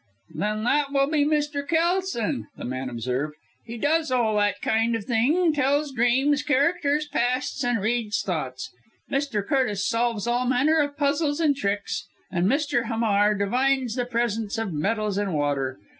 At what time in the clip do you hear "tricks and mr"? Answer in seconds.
11.55-12.85